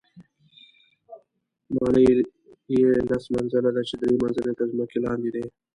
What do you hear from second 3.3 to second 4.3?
منزله ده چې درې